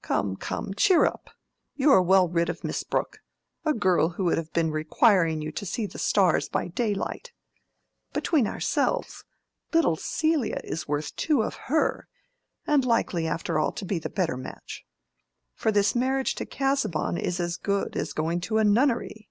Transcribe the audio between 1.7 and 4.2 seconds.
you are well rid of Miss Brooke, a girl